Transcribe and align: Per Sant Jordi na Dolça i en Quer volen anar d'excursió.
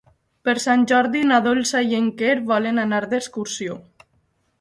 Per 0.47 0.53
Sant 0.61 0.85
Jordi 0.91 1.19
na 1.31 1.37
Dolça 1.47 1.81
i 1.91 1.93
en 1.97 2.07
Quer 2.21 2.31
volen 2.53 2.85
anar 2.85 3.03
d'excursió. 3.13 3.77